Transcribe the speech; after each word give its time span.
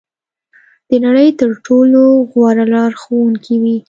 د 0.89 0.91
نړۍ 1.05 1.29
تر 1.39 1.49
ټولو 1.65 2.01
غوره 2.31 2.65
لارښوونکې 2.73 3.55
وي. 3.61 3.77